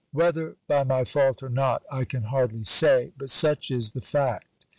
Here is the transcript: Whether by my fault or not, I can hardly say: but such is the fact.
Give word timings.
Whether 0.11 0.55
by 0.67 0.83
my 0.83 1.03
fault 1.03 1.43
or 1.43 1.49
not, 1.49 1.83
I 1.91 2.05
can 2.05 2.23
hardly 2.23 2.63
say: 2.63 3.11
but 3.17 3.29
such 3.29 3.69
is 3.69 3.91
the 3.91 4.01
fact. 4.01 4.65